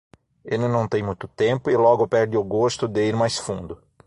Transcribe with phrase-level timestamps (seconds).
[0.43, 3.79] Ele não tem muito tempo e logo perde o gosto de ir mais fundo.